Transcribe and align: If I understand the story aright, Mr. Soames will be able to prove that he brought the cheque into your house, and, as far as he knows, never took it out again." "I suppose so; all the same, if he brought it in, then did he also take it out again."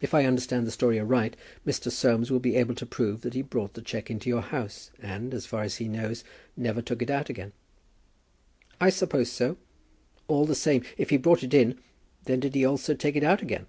If 0.00 0.14
I 0.14 0.24
understand 0.24 0.66
the 0.66 0.72
story 0.72 0.98
aright, 0.98 1.36
Mr. 1.64 1.92
Soames 1.92 2.28
will 2.28 2.40
be 2.40 2.56
able 2.56 2.74
to 2.74 2.84
prove 2.84 3.20
that 3.20 3.34
he 3.34 3.42
brought 3.42 3.74
the 3.74 3.80
cheque 3.80 4.10
into 4.10 4.28
your 4.28 4.42
house, 4.42 4.90
and, 5.00 5.32
as 5.32 5.46
far 5.46 5.62
as 5.62 5.76
he 5.76 5.86
knows, 5.86 6.24
never 6.56 6.82
took 6.82 7.00
it 7.02 7.08
out 7.08 7.30
again." 7.30 7.52
"I 8.80 8.90
suppose 8.90 9.30
so; 9.30 9.58
all 10.26 10.44
the 10.44 10.56
same, 10.56 10.82
if 10.98 11.10
he 11.10 11.18
brought 11.18 11.44
it 11.44 11.54
in, 11.54 11.78
then 12.24 12.40
did 12.40 12.56
he 12.56 12.64
also 12.64 12.94
take 12.94 13.14
it 13.14 13.22
out 13.22 13.42
again." 13.42 13.66